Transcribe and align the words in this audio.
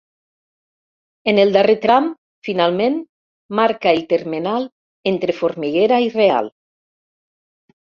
En 1.33 1.41
el 1.43 1.51
darrer 1.55 1.75
tram, 1.83 2.07
finalment, 2.47 2.97
marca 3.61 3.93
el 3.99 4.03
termenal 4.15 4.67
entre 5.15 5.39
Formiguera 5.43 6.03
i 6.09 6.13
Real. 6.19 6.53